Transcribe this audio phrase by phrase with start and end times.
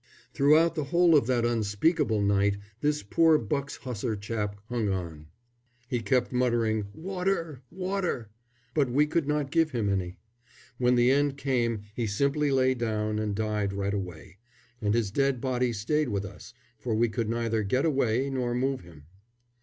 [0.33, 5.27] Throughout the whole of that unspeakable night this poor Bucks Hussar chap hung on.
[5.89, 7.61] He kept muttering, "Water!
[7.69, 8.31] Water!"
[8.73, 10.17] But we could not give him any.
[10.79, 14.37] When the end came he simply lay down and died right away,
[14.81, 18.81] and his dead body stayed with us, for we could neither get away nor move
[18.81, 19.03] him.